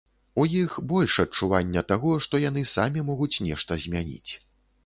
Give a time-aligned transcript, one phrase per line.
[0.43, 4.31] У іх больш адчування таго, што яны самі могуць нешта змяніць.